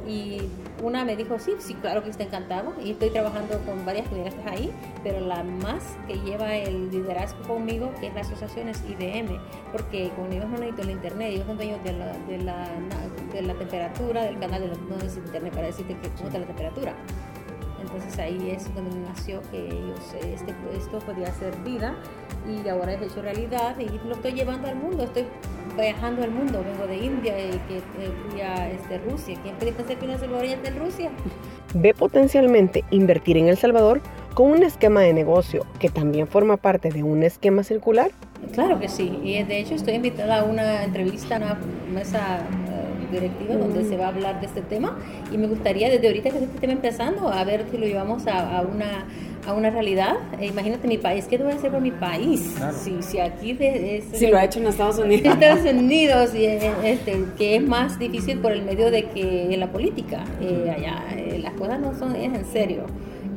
y 0.08 0.50
una 0.82 1.04
me 1.04 1.16
dijo, 1.16 1.38
sí, 1.40 1.54
sí, 1.60 1.74
claro 1.76 2.04
que 2.04 2.10
está 2.10 2.24
encantado. 2.24 2.74
Y 2.84 2.92
estoy 2.92 3.10
trabajando 3.10 3.60
con 3.66 3.86
varias 3.86 4.08
clientes 4.08 4.34
ahí, 4.46 4.72
pero 5.04 5.20
la 5.20 5.44
más 5.44 5.98
que 6.08 6.16
lleva 6.20 6.56
el 6.56 6.90
liderazgo 6.90 7.42
conmigo, 7.44 7.92
es 8.02 8.14
la 8.14 8.22
asociación, 8.22 8.70
es 8.70 8.82
IDM, 8.88 9.38
porque 9.72 10.12
como 10.16 10.32
ellos 10.32 10.46
no 10.46 10.58
necesitan 10.58 10.86
el 10.86 10.92
internet, 10.92 11.30
ellos 11.34 11.46
son 11.46 11.58
dueños 11.58 11.84
de 11.84 11.94
la, 11.94 12.14
de 12.28 12.38
la, 12.38 12.70
de 13.34 13.42
la 13.42 13.54
temperatura, 13.56 14.24
del 14.24 14.40
canal 14.40 14.62
de 14.62 14.68
no 14.68 14.96
necesitan 14.96 15.26
internet 15.26 15.54
para 15.54 15.68
decirte 15.68 15.98
que 15.98 16.10
cómo 16.10 16.28
está 16.28 16.40
la 16.40 16.48
temperatura. 16.48 16.94
Entonces 17.82 18.20
ahí 18.20 18.52
es 18.52 18.74
donde 18.76 18.96
nació 19.08 19.42
que 19.50 19.68
ellos, 19.68 20.00
este, 20.22 20.54
esto 20.76 21.00
podía 21.00 21.32
ser 21.34 21.56
vida 21.58 21.96
y 22.48 22.68
ahora 22.68 22.94
es 22.94 23.02
hecho 23.02 23.22
realidad 23.22 23.78
y 23.80 23.88
lo 24.08 24.16
estoy 24.16 24.34
llevando 24.34 24.68
al 24.68 24.76
mundo. 24.76 25.04
Estoy 25.04 25.26
viajando 25.84 26.24
al 26.24 26.32
mundo, 26.32 26.64
vengo 26.64 26.88
de 26.88 26.98
India 26.98 27.34
y 27.40 27.52
que 27.68 27.78
eh, 27.78 28.12
fui 28.30 28.42
a 28.42 28.70
este, 28.70 28.98
Rusia. 29.00 29.38
¿Quién 29.44 29.56
puede 29.56 29.72
pensar 29.74 29.98
que 29.98 30.06
una 30.06 30.18
salvadoreña 30.18 30.58
en 30.64 30.80
Rusia? 30.80 31.12
Ve 31.74 31.94
potencialmente 31.94 32.84
invertir 32.92 33.38
en 33.38 33.48
El 33.48 33.58
Salvador 33.58 34.02
con 34.34 34.52
un 34.52 34.64
esquema 34.64 35.02
de 35.02 35.14
negocio 35.14 35.66
que 35.80 35.90
también 35.90 36.28
forma 36.28 36.58
parte 36.58 36.92
de 36.92 37.02
un 37.02 37.24
esquema 37.24 37.64
circular? 37.64 38.12
Claro 38.54 38.80
que 38.80 38.88
sí, 38.88 39.20
y 39.24 39.42
de 39.44 39.60
hecho 39.60 39.74
estoy 39.74 39.96
invitada 39.96 40.42
a 40.42 40.44
una 40.44 40.84
entrevista, 40.84 41.36
a 41.36 41.40
una 41.40 41.58
mesa 41.92 42.42
eh, 43.12 43.20
directiva 43.20 43.56
donde 43.56 43.86
se 43.86 43.98
va 43.98 44.06
a 44.06 44.10
hablar 44.10 44.40
de 44.40 44.48
este 44.48 44.62
tema 44.62 44.98
y 45.32 45.38
me 45.38 45.48
gustaría 45.48 45.90
desde 45.90 46.08
ahorita 46.08 46.30
que 46.30 46.38
este 46.38 46.60
tema 46.60 46.74
empezando 46.74 47.30
a 47.30 47.44
ver 47.44 47.66
si 47.72 47.78
lo 47.78 47.86
llevamos 47.86 48.28
a, 48.28 48.60
a 48.60 48.62
una 48.62 49.06
a 49.48 49.54
una 49.54 49.70
realidad. 49.70 50.16
Eh, 50.40 50.48
imagínate 50.48 50.88
mi 50.88 50.98
país, 50.98 51.26
¿qué 51.26 51.38
voy 51.38 51.54
a 51.54 51.56
hacer 51.56 51.72
por 51.72 51.82
mi 51.82 51.92
país? 51.92 52.56
Si, 52.84 53.02
si 53.02 53.20
aquí 53.20 53.54
de, 53.54 54.04
si 54.12 54.28
lo 54.28 54.38
ha 54.38 54.44
hecho 54.44 54.60
en 54.60 54.68
Estados 54.68 55.00
Unidos. 55.00 55.26
En 55.26 55.32
Estados 55.32 55.74
Unidos, 55.74 56.36
y, 56.36 56.46
eh, 56.46 56.72
este, 56.84 57.26
que 57.38 57.56
es 57.56 57.64
más 57.64 57.98
difícil 57.98 58.40
por 58.40 58.52
el 58.52 58.64
medio 58.64 58.92
de 58.92 59.06
que 59.06 59.56
la 59.58 59.72
política, 59.72 60.26
eh, 60.42 60.74
allá 60.76 61.02
las 61.40 61.54
cosas 61.54 61.80
no 61.80 61.98
son 61.98 62.16
en 62.16 62.46
serio. 62.46 62.86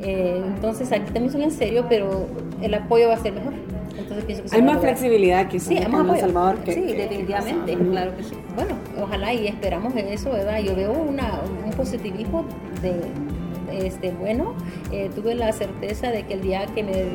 entonces 0.01 0.91
aquí 0.91 1.11
también 1.13 1.31
son 1.31 1.43
en 1.43 1.51
serio, 1.51 1.85
pero 1.87 2.27
el 2.61 2.73
apoyo 2.73 3.07
va 3.07 3.13
a 3.13 3.21
ser 3.21 3.33
mejor. 3.33 3.53
Entonces 3.97 4.25
pienso 4.25 4.43
que 4.43 4.55
hay 4.55 4.61
más 4.61 4.79
flexibilidad 4.79 5.47
que 5.47 5.59
sí, 5.59 5.77
en 5.77 5.93
El 5.93 6.19
Salvador. 6.19 6.57
Que, 6.59 6.73
sí, 6.73 6.81
definitivamente, 6.81 7.75
claro 7.75 8.15
que 8.15 8.23
sí. 8.23 8.35
Bueno, 8.55 8.75
ojalá 9.01 9.33
y 9.33 9.47
esperamos 9.47 9.93
eso, 9.95 10.31
¿verdad? 10.31 10.59
Yo 10.59 10.75
veo 10.75 10.91
una, 10.91 11.41
un 11.65 11.71
positivismo 11.71 12.45
de 12.81 12.95
este, 13.71 14.11
bueno. 14.11 14.53
Eh, 14.91 15.09
tuve 15.15 15.35
la 15.35 15.51
certeza 15.53 16.11
de 16.11 16.23
que 16.23 16.33
el 16.33 16.41
día 16.41 16.65
que 16.67 16.83
me, 16.83 17.05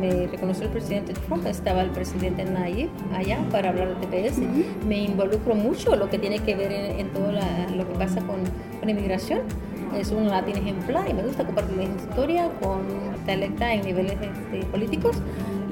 me, 0.00 0.26
reconoció 0.28 0.64
el 0.64 0.70
presidente 0.70 1.12
Trump 1.12 1.46
estaba 1.46 1.82
el 1.82 1.90
presidente 1.90 2.44
Nayib 2.44 2.88
allá 3.14 3.38
para 3.50 3.70
hablar 3.70 3.98
de 3.98 4.06
TPS. 4.06 4.38
Me 4.86 5.04
involucro 5.04 5.54
mucho 5.54 5.94
lo 5.96 6.08
que 6.08 6.18
tiene 6.18 6.38
que 6.38 6.54
ver 6.54 6.72
en, 6.72 7.08
todo 7.10 7.30
lo 7.32 7.88
que 7.88 7.98
pasa 7.98 8.20
con, 8.20 8.40
con 8.80 8.88
inmigración 8.88 9.40
es 9.98 10.10
un 10.10 10.28
latín 10.28 10.56
ejemplar 10.56 11.08
y 11.08 11.14
me 11.14 11.22
gusta 11.22 11.44
compartir 11.44 11.76
la 11.76 11.84
historia 11.84 12.50
con 12.60 12.80
talenta 13.26 13.72
en 13.72 13.84
niveles 13.84 14.16
este, 14.20 14.66
políticos 14.66 15.16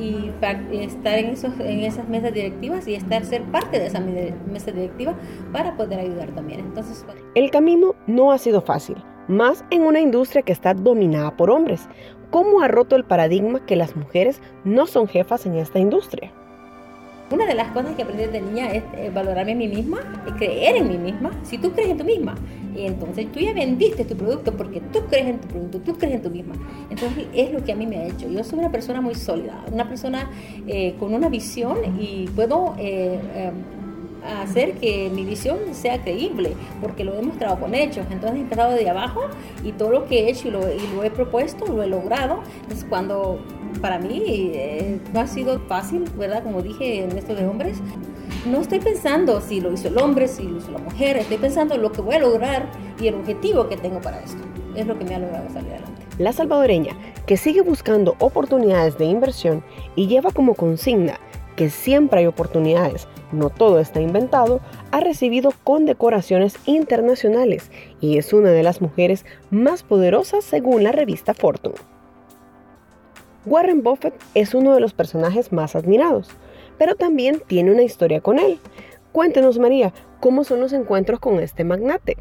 y 0.03 0.33
estar 0.81 1.19
en, 1.19 1.31
esos, 1.31 1.53
en 1.61 1.81
esas 1.81 2.09
mesas 2.09 2.33
directivas 2.33 2.87
y 2.89 2.95
estar 2.95 3.25
ser 3.25 3.43
parte 3.45 3.79
de 3.79 3.87
esa 3.87 4.01
mesa 4.01 4.73
directiva 4.73 5.15
para 5.53 5.77
poder 5.77 6.01
ayudar 6.01 6.31
también. 6.35 6.61
Entonces, 6.61 7.05
el 7.35 7.51
camino 7.51 7.95
no 8.07 8.33
ha 8.33 8.39
sido 8.39 8.61
fácil, 8.61 8.97
más 9.29 9.65
en 9.71 9.83
una 9.83 10.01
industria 10.01 10.43
que 10.43 10.53
está 10.53 10.75
dominada 10.75 11.37
por 11.37 11.51
hombres. 11.51 11.89
¿Cómo 12.31 12.63
ha 12.63 12.69
roto 12.69 12.97
el 12.97 13.05
paradigma 13.05 13.65
que 13.67 13.77
las 13.77 13.95
mujeres 13.95 14.41
no 14.65 14.87
son 14.87 15.07
jefas 15.07 15.45
en 15.47 15.57
esta 15.57 15.79
industria? 15.79 16.33
Una 17.31 17.47
de 17.47 17.55
las 17.55 17.71
cosas 17.73 17.95
que 17.95 18.03
aprendí 18.03 18.25
desde 18.25 18.43
niña 18.43 18.73
es 18.73 18.83
eh, 18.95 19.11
valorarme 19.15 19.53
a 19.53 19.57
mí 19.57 19.69
misma, 19.69 19.99
creer 20.37 20.77
en 20.77 20.89
mí 20.89 20.99
misma. 20.99 21.31
Si 21.45 21.57
tú 21.57 21.73
crees 21.73 21.91
en 21.91 21.99
tú 21.99 22.05
misma, 22.05 22.35
entonces 22.77 23.31
tú 23.33 23.41
ya 23.41 23.53
vendiste 23.53 24.05
tu 24.05 24.17
producto 24.17 24.53
porque 24.57 24.81
tú 24.93 25.01
crees 25.09 25.27
en 25.27 25.41
tu 25.41 25.49
producto, 25.49 25.81
tú 25.81 25.99
crees 25.99 26.17
en 26.17 26.23
tú 26.23 26.31
misma. 26.31 26.55
Entonces 26.91 27.27
es 27.35 27.53
lo 27.53 27.63
que 27.65 27.73
a 27.73 27.77
mí 27.77 27.87
me 27.87 27.99
ha 27.99 28.07
hecho. 28.07 28.29
Yo 28.29 28.43
soy 28.45 28.59
una 28.59 28.71
persona 28.71 29.01
muy 29.01 29.15
sólida, 29.15 29.65
una 29.71 29.89
persona 29.89 30.31
eh, 30.67 30.95
con 30.99 31.15
una 31.15 31.29
visión 31.29 31.79
y 32.01 32.29
puedo... 32.35 32.75
Eh, 32.79 33.19
hacer 34.25 34.75
que 34.75 35.11
mi 35.13 35.25
visión 35.25 35.59
sea 35.73 36.03
creíble, 36.03 36.55
porque 36.81 37.05
lo 37.05 37.13
he 37.15 37.17
demostrado 37.17 37.59
con 37.59 37.75
hechos. 37.75 38.07
Entonces 38.11 38.39
he 38.39 38.43
empezado 38.43 38.73
de 38.73 38.89
abajo 38.89 39.23
y 39.65 39.73
todo 39.73 39.91
lo 39.91 40.07
que 40.07 40.21
he 40.21 40.31
hecho 40.31 40.49
y 40.49 40.51
lo, 40.51 40.73
y 40.73 40.81
lo 40.95 41.03
he 41.03 41.11
propuesto, 41.11 41.67
lo 41.67 41.83
he 41.83 41.87
logrado. 41.87 42.41
Entonces 42.63 42.87
cuando 42.89 43.41
para 43.81 43.99
mí 43.99 44.23
eh, 44.27 45.01
no 45.13 45.21
ha 45.21 45.27
sido 45.27 45.59
fácil, 45.61 46.05
¿verdad? 46.17 46.43
Como 46.43 46.63
dije 46.63 47.05
en 47.05 47.17
esto 47.17 47.35
de 47.35 47.47
hombres, 47.47 47.79
no 48.47 48.61
estoy 48.61 48.81
pensando 48.81 49.41
si 49.41 49.61
lo 49.61 49.73
hizo 49.73 49.89
el 49.89 49.99
hombre, 49.99 50.27
si 50.27 50.43
lo 50.43 50.59
hizo 50.59 50.71
la 50.73 50.79
mujer, 50.79 51.17
estoy 51.17 51.39
pensando 51.39 51.75
en 51.75 51.83
lo 51.83 51.93
que 51.93 52.01
voy 52.01 52.17
a 52.17 52.19
lograr 52.19 52.69
y 53.01 53.07
el 53.07 53.15
objetivo 53.15 53.69
que 53.69 53.77
tengo 53.77 54.01
para 54.01 54.21
esto. 54.21 54.43
Es 54.75 54.87
lo 54.87 54.99
que 54.99 55.05
me 55.05 55.15
ha 55.15 55.19
logrado 55.19 55.49
salir 55.51 55.71
adelante. 55.73 56.03
La 56.19 56.33
salvadoreña, 56.33 56.97
que 57.27 57.37
sigue 57.37 57.61
buscando 57.61 58.17
oportunidades 58.19 58.99
de 58.99 59.05
inversión 59.05 59.63
y 59.95 60.09
lleva 60.09 60.31
como 60.31 60.55
consigna 60.55 61.19
que 61.57 61.71
siempre 61.71 62.21
hay 62.21 62.27
oportunidades, 62.27 63.07
no 63.31 63.51
todo 63.51 63.79
está 63.79 64.01
inventado, 64.01 64.61
ha 64.91 65.01
recibido 65.01 65.53
condecoraciones 65.65 66.57
internacionales 66.65 67.71
y 68.01 68.19
es 68.19 68.33
una 68.33 68.51
de 68.51 68.63
las 68.63 68.81
mujeres 68.81 69.25
más 69.51 69.83
poderosas 69.83 70.45
según 70.45 70.83
la 70.83 70.93
revista 70.93 71.35
Fortune. 71.35 71.77
Warren 73.45 73.83
Buffett 73.83 74.15
es 74.35 74.55
uno 74.55 74.75
de 74.75 74.81
los 74.81 74.95
personajes 74.95 75.53
más 75.53 75.77
admirados, 75.77 76.29
pero 76.83 76.97
también 76.97 77.41
tiene 77.47 77.71
una 77.71 77.83
historia 77.83 78.21
con 78.21 78.41
él. 78.41 78.59
Cuéntenos 79.13 79.57
María, 79.57 79.93
¿cómo 80.19 80.43
son 80.43 80.59
los 80.59 80.73
encuentros 80.73 81.21
con 81.21 81.39
este 81.39 81.63
magnate? 81.63 82.17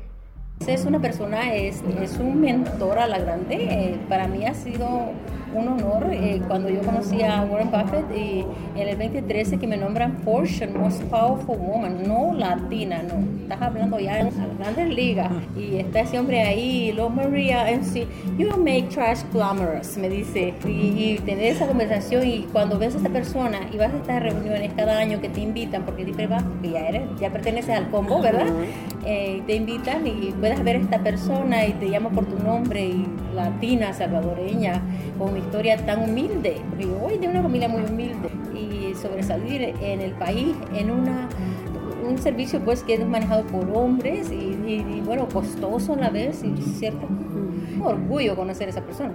Es 0.67 0.85
una 0.85 1.01
persona, 1.01 1.55
es, 1.55 1.81
es 1.99 2.19
un 2.19 2.39
mentor 2.39 2.99
a 2.99 3.07
la 3.07 3.17
grande. 3.17 3.55
Eh, 3.55 3.99
para 4.07 4.27
mí 4.27 4.45
ha 4.45 4.53
sido 4.53 5.13
un 5.53 5.67
honor 5.67 6.07
eh, 6.11 6.41
cuando 6.47 6.69
yo 6.69 6.81
conocí 6.81 7.21
a 7.21 7.43
Warren 7.43 7.71
Buffett 7.71 8.05
y 8.15 8.45
en 8.75 8.87
el 8.87 8.97
2013 8.97 9.57
que 9.57 9.67
me 9.67 9.77
nombran 9.77 10.17
Fortune 10.23 10.73
Most 10.77 11.01
Powerful 11.03 11.57
Woman, 11.57 12.03
no 12.07 12.33
latina, 12.33 13.01
no. 13.03 13.23
Estás 13.43 13.61
hablando 13.61 13.99
ya 13.99 14.19
en 14.19 14.25
las 14.25 14.57
grandes 14.57 14.89
ligas 14.89 15.31
y 15.57 15.77
está 15.77 16.01
ese 16.01 16.19
hombre 16.19 16.41
ahí, 16.41 16.91
lo 16.91 17.09
Maria 17.09 17.65
MC, 17.65 18.07
you 18.37 18.49
make 18.57 18.87
trash 18.89 19.19
glamorous, 19.33 19.97
me 19.97 20.09
dice. 20.09 20.53
Y, 20.65 21.19
tener 21.25 21.53
esa 21.53 21.67
conversación 21.67 22.25
y 22.25 22.47
cuando 22.51 22.79
ves 22.79 22.95
a 22.95 22.97
esta 22.97 23.09
persona 23.09 23.59
y 23.71 23.77
vas 23.77 23.93
a 23.93 23.97
estas 23.97 24.23
reuniones 24.23 24.71
cada 24.75 24.97
año 24.97 25.19
que 25.21 25.29
te 25.29 25.41
invitan, 25.41 25.83
porque 25.83 26.03
siempre 26.03 26.27
vas, 26.27 26.43
porque 26.43 26.71
ya 26.71 26.87
eres, 26.87 27.03
ya 27.19 27.29
perteneces 27.29 27.75
al 27.75 27.89
combo, 27.89 28.21
¿verdad? 28.21 28.47
Eh, 29.05 29.41
te 29.47 29.55
invitan 29.55 30.05
y 30.05 30.31
puedes 30.39 30.63
ver 30.63 30.75
a 30.75 30.79
esta 30.79 30.99
persona 30.99 31.65
y 31.65 31.73
te 31.73 31.89
llama 31.89 32.11
por 32.11 32.25
tu 32.25 32.37
nombre 32.43 32.85
y 32.85 33.07
latina, 33.33 33.93
salvadoreña, 33.93 34.81
con 35.17 35.35
historia 35.37 35.77
tan 35.85 36.07
humilde, 36.09 36.61
porque 36.69 36.85
yo 36.85 36.95
voy 36.95 37.17
de 37.17 37.27
una 37.27 37.41
familia 37.41 37.67
muy 37.67 37.81
humilde 37.81 38.29
y 38.53 38.93
sobresalir 38.93 39.73
en 39.81 40.01
el 40.01 40.11
país 40.11 40.55
en 40.75 40.91
una 40.91 41.27
un 42.03 42.17
servicio 42.17 42.59
pues 42.59 42.83
que 42.83 42.95
es 42.95 43.05
manejado 43.05 43.43
por 43.45 43.69
hombres 43.75 44.31
y, 44.31 45.01
bueno, 45.05 45.27
costoso 45.27 45.93
a 45.93 45.97
la 45.97 46.09
vez 46.09 46.43
y 46.43 46.61
cierto 46.61 47.07
un 47.07 47.81
orgullo 47.83 48.35
conocer 48.35 48.67
a 48.67 48.71
esa 48.71 48.81
persona. 48.81 49.13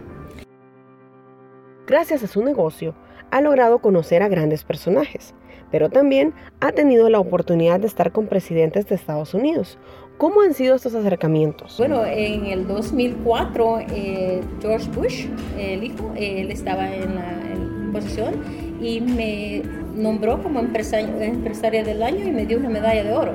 Gracias 1.86 2.22
a 2.22 2.26
su 2.26 2.42
negocio, 2.42 2.94
ha 3.30 3.40
logrado 3.40 3.78
conocer 3.78 4.22
a 4.22 4.28
grandes 4.28 4.64
personajes, 4.64 5.34
pero 5.70 5.88
también 5.88 6.34
ha 6.60 6.72
tenido 6.72 7.08
la 7.10 7.20
oportunidad 7.20 7.80
de 7.80 7.86
estar 7.86 8.12
con 8.12 8.26
presidentes 8.26 8.88
de 8.88 8.94
Estados 8.94 9.34
Unidos, 9.34 9.78
¿Cómo 10.18 10.40
han 10.40 10.54
sido 10.54 10.74
estos 10.76 10.94
acercamientos? 10.94 11.76
Bueno, 11.76 12.06
en 12.06 12.46
el 12.46 12.66
2004, 12.66 13.80
eh, 13.80 14.40
George 14.62 14.88
Bush, 14.92 15.26
el 15.58 15.84
hijo, 15.84 16.10
él 16.16 16.50
estaba 16.50 16.90
en 16.90 17.16
la 17.16 17.92
posición 17.92 18.34
y 18.80 19.02
me 19.02 19.62
nombró 19.94 20.42
como 20.42 20.60
empresaria, 20.60 21.22
empresaria 21.22 21.84
del 21.84 22.02
año 22.02 22.26
y 22.26 22.30
me 22.30 22.46
dio 22.46 22.56
una 22.56 22.70
medalla 22.70 23.04
de 23.04 23.12
oro 23.12 23.34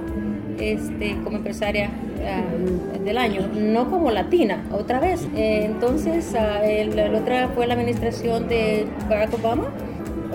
este, 0.62 1.18
como 1.24 1.38
empresaria 1.38 1.90
ah, 2.26 3.00
del 3.04 3.18
año, 3.18 3.50
no 3.54 3.90
como 3.90 4.12
latina, 4.12 4.64
otra 4.72 5.00
vez. 5.00 5.28
Eh, 5.36 5.64
entonces, 5.66 6.34
uh, 6.34 6.96
la 6.96 7.20
otra 7.20 7.50
fue 7.50 7.68
la 7.68 7.74
administración 7.74 8.48
de 8.48 8.86
Barack 9.10 9.34
Obama 9.34 9.70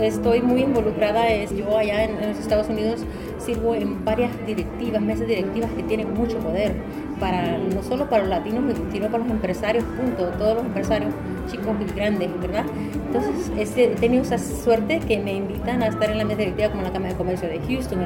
estoy 0.00 0.42
muy 0.42 0.62
involucrada, 0.62 1.28
es, 1.28 1.54
yo 1.56 1.76
allá 1.76 2.04
en, 2.04 2.28
los 2.28 2.38
Estados 2.38 2.68
Unidos 2.68 3.04
sirvo 3.38 3.74
en 3.74 4.04
varias 4.04 4.30
directivas, 4.46 5.00
mesas 5.00 5.26
directivas 5.26 5.70
que 5.72 5.82
tienen 5.84 6.12
mucho 6.14 6.38
poder, 6.38 6.74
para, 7.18 7.58
no 7.58 7.82
solo 7.82 8.08
para 8.08 8.22
los 8.22 8.30
latinos, 8.30 8.64
sino 8.92 9.06
para 9.06 9.24
los 9.24 9.32
empresarios, 9.32 9.84
punto, 9.84 10.26
todos 10.38 10.56
los 10.56 10.64
empresarios 10.66 11.12
chicos 11.50 11.76
y 11.80 11.94
grandes, 11.94 12.30
¿verdad? 12.40 12.64
Entonces 13.06 13.52
he 13.76 13.88
tenido 13.96 14.22
esa 14.22 14.38
suerte 14.38 15.00
que 15.00 15.18
me 15.18 15.34
invitan 15.34 15.82
a 15.82 15.88
estar 15.88 16.10
en 16.10 16.18
la 16.18 16.24
mesa 16.24 16.38
directiva 16.38 16.68
como 16.68 16.80
en 16.80 16.86
la 16.88 16.92
Cámara 16.92 17.12
de 17.12 17.18
Comercio 17.18 17.48
de 17.48 17.60
Houston, 17.60 18.00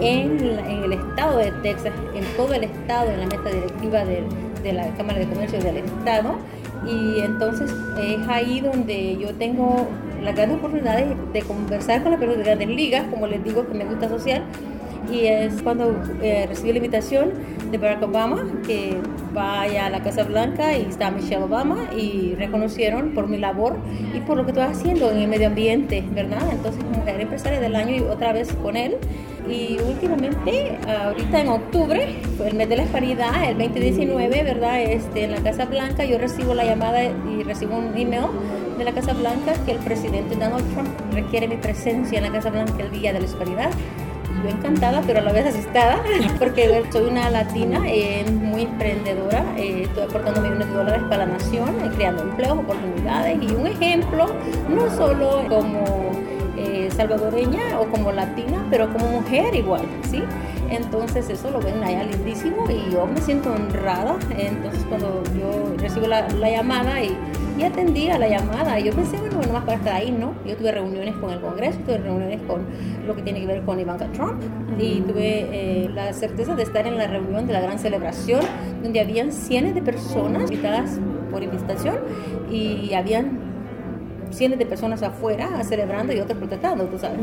en, 0.00 0.42
en, 0.60 0.84
el 0.84 0.92
estado 0.92 1.38
de 1.38 1.52
Texas, 1.62 1.92
en 2.14 2.24
todo 2.36 2.52
el 2.54 2.64
estado, 2.64 3.10
en 3.10 3.20
la 3.20 3.26
mesa 3.26 3.48
directiva 3.50 4.04
de, 4.04 4.24
de 4.62 4.72
la 4.72 4.88
Cámara 4.96 5.18
de 5.18 5.26
Comercio 5.26 5.60
del 5.60 5.78
estado 5.78 6.36
y 6.86 7.20
entonces 7.20 7.72
es 8.00 8.28
ahí 8.28 8.60
donde 8.60 9.16
yo 9.16 9.34
tengo 9.34 9.86
la 10.22 10.32
gran 10.32 10.52
oportunidad 10.52 11.04
de, 11.32 11.42
conversar 11.42 12.02
con 12.02 12.12
las 12.12 12.20
personas 12.20 12.38
de 12.38 12.44
grandes 12.44 12.68
ligas, 12.68 13.04
como 13.10 13.26
les 13.26 13.42
digo 13.44 13.66
que 13.66 13.74
me 13.74 13.84
gusta 13.84 14.06
asociar, 14.06 14.42
y 15.10 15.26
es 15.26 15.62
cuando 15.62 15.94
eh, 16.22 16.46
recibí 16.48 16.72
la 16.72 16.78
invitación 16.78 17.32
de 17.70 17.78
Barack 17.78 18.02
Obama, 18.02 18.44
que 18.66 18.96
vaya 19.32 19.86
a 19.86 19.90
la 19.90 20.02
Casa 20.02 20.24
Blanca 20.24 20.76
y 20.76 20.82
está 20.82 21.10
Michelle 21.10 21.42
Obama 21.42 21.90
y 21.96 22.34
reconocieron 22.36 23.10
por 23.10 23.28
mi 23.28 23.38
labor 23.38 23.76
y 24.14 24.20
por 24.20 24.36
lo 24.36 24.44
que 24.44 24.52
estoy 24.52 24.64
haciendo 24.64 25.10
en 25.10 25.18
el 25.18 25.28
medio 25.28 25.48
ambiente, 25.48 26.04
¿verdad? 26.12 26.42
Entonces, 26.50 26.82
mujer 26.84 27.20
empresaria 27.20 27.60
del 27.60 27.76
año 27.76 27.96
y 27.96 28.00
otra 28.00 28.32
vez 28.32 28.52
con 28.62 28.76
él. 28.76 28.96
Y 29.48 29.78
últimamente, 29.78 30.76
ahorita 30.88 31.40
en 31.40 31.48
octubre, 31.48 32.16
el 32.44 32.54
mes 32.54 32.68
de 32.68 32.76
la 32.76 32.82
hispanidad, 32.82 33.48
el 33.48 33.58
2019, 33.58 34.42
¿verdad? 34.42 34.80
Este, 34.80 35.24
en 35.24 35.32
la 35.32 35.40
Casa 35.40 35.66
Blanca, 35.66 36.04
yo 36.04 36.18
recibo 36.18 36.52
la 36.52 36.64
llamada 36.64 37.04
y 37.04 37.42
recibo 37.44 37.76
un 37.76 37.96
email 37.96 38.26
de 38.76 38.84
la 38.84 38.92
Casa 38.92 39.12
Blanca 39.12 39.52
que 39.64 39.72
el 39.72 39.78
presidente 39.78 40.34
Donald 40.34 40.68
Trump 40.72 40.88
requiere 41.12 41.46
mi 41.46 41.56
presencia 41.56 42.18
en 42.18 42.24
la 42.24 42.32
Casa 42.32 42.50
Blanca 42.50 42.74
el 42.82 42.90
día 42.90 43.12
de 43.12 43.20
la 43.20 43.26
hispanidad 43.26 43.70
yo 44.42 44.48
encantada, 44.48 45.02
pero 45.06 45.20
a 45.20 45.22
la 45.22 45.32
vez 45.32 45.46
asustada, 45.46 46.02
porque 46.38 46.84
soy 46.90 47.08
una 47.08 47.30
latina 47.30 47.82
eh, 47.86 48.24
muy 48.30 48.62
emprendedora, 48.62 49.44
eh, 49.56 49.82
estoy 49.84 50.04
aportando 50.04 50.40
millones 50.40 50.68
de 50.68 50.74
dólares 50.74 51.02
para 51.08 51.26
la 51.26 51.32
nación, 51.32 51.68
eh, 51.84 51.90
creando 51.96 52.22
empleos, 52.22 52.58
oportunidades 52.58 53.38
y 53.42 53.54
un 53.54 53.66
ejemplo, 53.66 54.26
no 54.68 54.90
solo 54.90 55.44
como 55.48 56.06
salvadoreña 56.96 57.78
o 57.78 57.86
como 57.88 58.10
latina, 58.10 58.64
pero 58.70 58.90
como 58.90 59.20
mujer 59.20 59.54
igual, 59.54 59.82
¿sí? 60.08 60.22
Entonces 60.70 61.28
eso 61.28 61.50
lo 61.50 61.60
ven 61.60 61.82
allá 61.82 62.04
lindísimo 62.04 62.64
y 62.70 62.90
yo 62.90 63.06
me 63.06 63.20
siento 63.20 63.52
honrada. 63.52 64.16
Entonces 64.36 64.84
cuando 64.88 65.22
yo 65.38 65.74
recibo 65.78 66.06
la, 66.06 66.28
llamada 66.28 67.02
y, 67.02 67.16
y, 67.58 67.62
atendí 67.62 68.08
a 68.08 68.18
la 68.18 68.28
llamada, 68.28 68.78
yo 68.78 68.92
pensé, 68.92 69.18
bueno, 69.18 69.36
bueno, 69.36 69.52
más 69.52 69.64
para 69.64 69.78
estar 69.78 69.94
ahí, 69.94 70.10
¿no? 70.10 70.34
Yo 70.44 70.56
tuve 70.56 70.72
reuniones 70.72 71.14
con 71.16 71.30
el 71.30 71.40
Congreso, 71.40 71.78
tuve 71.80 71.98
reuniones 71.98 72.40
con 72.42 72.66
lo 73.06 73.14
que 73.14 73.22
tiene 73.22 73.40
que 73.40 73.46
ver 73.46 73.62
con 73.62 73.78
Ivanka 73.78 74.06
Trump 74.12 74.42
y 74.78 75.00
tuve 75.00 75.46
eh, 75.50 75.88
la 75.94 76.12
certeza 76.12 76.54
de 76.54 76.62
estar 76.62 76.86
en 76.86 76.96
la 76.96 77.06
reunión 77.06 77.46
de 77.46 77.52
la 77.52 77.60
gran 77.60 77.78
celebración 77.78 78.40
donde 78.82 79.00
habían 79.00 79.32
cientos 79.32 79.74
de 79.74 79.82
personas 79.82 80.50
invitadas 80.50 80.98
por 81.30 81.42
invitación 81.42 81.96
y 82.50 82.92
habían 82.94 83.46
cientos 84.30 84.58
de 84.58 84.66
personas 84.66 85.02
afuera 85.02 85.62
celebrando 85.64 86.12
y 86.12 86.20
otros 86.20 86.38
protestando, 86.38 86.84
tú 86.84 86.98
sabes. 86.98 87.18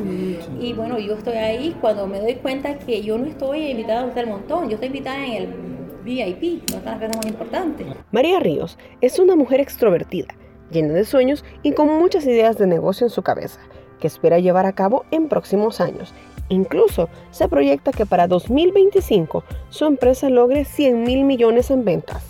Y 0.60 0.74
bueno, 0.74 1.00
yo 1.00 1.14
estoy 1.14 1.36
ahí 1.36 1.76
cuando 1.80 2.08
me 2.08 2.20
doy 2.20 2.36
cuenta 2.36 2.78
que 2.78 3.02
yo 3.02 3.18
no 3.18 3.26
estoy 3.26 3.72
invitada 3.72 4.12
a 4.14 4.20
el 4.20 4.28
montón, 4.28 4.70
yo 4.70 4.76
estoy 4.76 4.88
invitada 4.88 5.26
en 5.26 5.34
el 5.34 5.73
VIP, 6.04 6.70
no 6.72 6.80
cosas 6.80 7.16
más 7.16 7.26
importantes. 7.26 7.88
María 8.12 8.40
Ríos 8.40 8.78
es 9.02 9.20
una 9.20 9.36
mujer 9.36 9.60
extrovertida, 9.60 10.36
llena 10.72 10.94
de 10.94 11.06
sueños 11.06 11.46
y 11.64 11.72
con 11.72 11.88
muchas 11.88 12.26
ideas 12.26 12.58
de 12.58 12.68
negocio 12.68 13.08
en 13.08 13.12
su 13.12 13.22
cabeza, 13.22 13.60
que 14.00 14.08
espera 14.08 14.40
llevar 14.40 14.66
a 14.66 14.74
cabo 14.74 15.06
en 15.12 15.30
próximos 15.30 15.80
años. 15.80 16.14
Incluso 16.50 17.10
se 17.32 17.48
proyecta 17.48 17.92
que 17.92 18.06
para 18.06 18.28
2025 18.28 19.44
su 19.70 19.86
empresa 19.86 20.30
logre 20.30 20.66
100 20.66 21.04
mil 21.04 21.24
millones 21.24 21.72
en 21.72 21.86
ventas. 21.86 22.24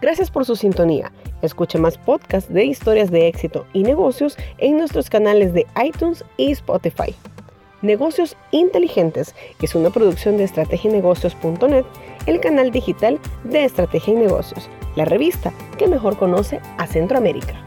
Gracias 0.00 0.30
por 0.30 0.44
su 0.44 0.56
sintonía. 0.56 1.12
Escuche 1.42 1.78
más 1.78 1.98
podcasts 1.98 2.52
de 2.52 2.64
historias 2.64 3.10
de 3.10 3.28
éxito 3.28 3.66
y 3.72 3.82
negocios 3.82 4.36
en 4.58 4.78
nuestros 4.78 5.10
canales 5.10 5.52
de 5.52 5.66
iTunes 5.84 6.24
y 6.36 6.52
Spotify. 6.52 7.14
Negocios 7.86 8.36
Inteligentes 8.50 9.34
es 9.62 9.76
una 9.76 9.90
producción 9.90 10.36
de 10.36 10.44
estrategienegocios.net, 10.44 11.84
el 12.26 12.40
canal 12.40 12.72
digital 12.72 13.20
de 13.44 13.64
Estrategia 13.64 14.12
y 14.12 14.16
Negocios, 14.16 14.68
la 14.96 15.04
revista 15.04 15.52
que 15.78 15.86
mejor 15.86 16.18
conoce 16.18 16.60
a 16.78 16.86
Centroamérica. 16.88 17.64